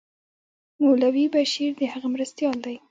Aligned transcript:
مولوي 0.81 1.25
بشیر 1.33 1.71
د 1.79 1.81
هغه 1.93 2.07
مرستیال 2.13 2.57
دی. 2.65 2.75